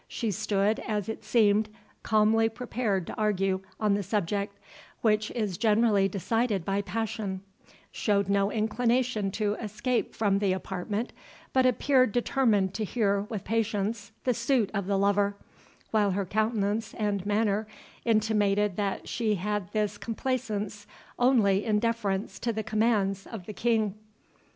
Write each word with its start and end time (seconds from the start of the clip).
She 0.07 0.31
stood, 0.31 0.79
as 0.79 1.07
it 1.07 1.23
seemed, 1.23 1.69
calmly 2.01 2.49
prepared 2.49 3.05
to 3.05 3.13
argue 3.17 3.61
on 3.79 3.93
the 3.93 4.01
subject, 4.01 4.57
which 5.01 5.29
is 5.29 5.59
generally 5.59 6.07
decided 6.09 6.65
by 6.65 6.81
passion—showed 6.81 8.27
no 8.27 8.51
inclination 8.51 9.29
to 9.33 9.53
escape 9.61 10.15
from 10.15 10.39
the 10.39 10.53
apartment, 10.53 11.13
but 11.53 11.67
appeared 11.67 12.13
determined 12.13 12.73
to 12.73 12.83
hear 12.83 13.27
with 13.29 13.43
patience 13.43 14.11
the 14.23 14.33
suit 14.33 14.71
of 14.73 14.87
the 14.87 14.97
lover—while 14.97 16.09
her 16.13 16.25
countenance 16.25 16.95
and 16.95 17.23
manner 17.27 17.67
intimated 18.03 18.77
that 18.77 19.07
she 19.07 19.35
had 19.35 19.69
this 19.71 19.99
complaisance 19.99 20.87
only 21.19 21.63
in 21.63 21.77
deference 21.77 22.39
to 22.39 22.51
the 22.51 22.63
commands 22.63 23.27
of 23.27 23.45
the 23.45 23.53
King. 23.53 23.93